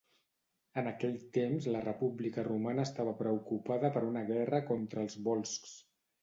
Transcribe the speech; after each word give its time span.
En 0.81 0.87
aquell 0.91 1.19
temps 1.35 1.67
la 1.75 1.81
República 1.83 2.45
Romana 2.47 2.87
estava 2.89 3.13
preocupada 3.21 3.93
per 3.99 4.05
una 4.09 4.25
guerra 4.31 4.63
contra 4.73 5.05
els 5.05 5.21
Volscs. 5.29 5.77